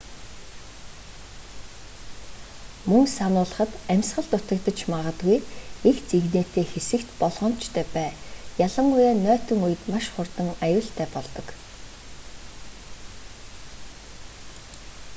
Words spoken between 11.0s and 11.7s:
болдог